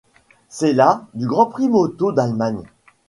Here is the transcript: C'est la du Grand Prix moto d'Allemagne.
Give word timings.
C'est 0.49 0.73
la 0.73 1.05
du 1.13 1.27
Grand 1.27 1.45
Prix 1.45 1.69
moto 1.69 2.11
d'Allemagne. 2.11 2.63